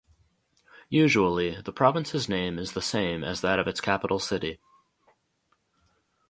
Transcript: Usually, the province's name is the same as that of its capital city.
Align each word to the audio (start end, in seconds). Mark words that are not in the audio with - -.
Usually, 0.89 1.61
the 1.61 1.71
province's 1.71 2.27
name 2.27 2.57
is 2.57 2.71
the 2.71 2.81
same 2.81 3.23
as 3.23 3.41
that 3.41 3.59
of 3.59 3.67
its 3.67 3.79
capital 3.79 4.17
city. 4.17 4.59